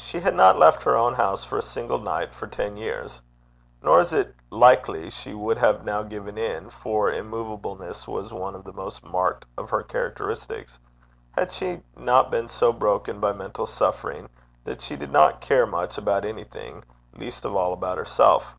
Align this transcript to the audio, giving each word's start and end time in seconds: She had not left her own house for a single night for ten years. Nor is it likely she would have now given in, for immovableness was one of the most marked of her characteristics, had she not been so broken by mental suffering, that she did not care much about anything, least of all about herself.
She 0.00 0.18
had 0.18 0.34
not 0.34 0.58
left 0.58 0.82
her 0.82 0.96
own 0.96 1.14
house 1.14 1.44
for 1.44 1.56
a 1.56 1.62
single 1.62 2.00
night 2.00 2.34
for 2.34 2.48
ten 2.48 2.76
years. 2.76 3.20
Nor 3.80 4.00
is 4.00 4.12
it 4.12 4.34
likely 4.50 5.08
she 5.08 5.34
would 5.34 5.56
have 5.58 5.84
now 5.84 6.02
given 6.02 6.36
in, 6.36 6.68
for 6.68 7.12
immovableness 7.12 8.08
was 8.08 8.32
one 8.32 8.56
of 8.56 8.64
the 8.64 8.72
most 8.72 9.04
marked 9.04 9.44
of 9.56 9.70
her 9.70 9.84
characteristics, 9.84 10.80
had 11.30 11.52
she 11.52 11.80
not 11.94 12.28
been 12.32 12.48
so 12.48 12.72
broken 12.72 13.20
by 13.20 13.32
mental 13.32 13.66
suffering, 13.66 14.28
that 14.64 14.82
she 14.82 14.96
did 14.96 15.12
not 15.12 15.40
care 15.40 15.64
much 15.64 15.96
about 15.96 16.24
anything, 16.24 16.82
least 17.14 17.44
of 17.44 17.54
all 17.54 17.72
about 17.72 17.98
herself. 17.98 18.52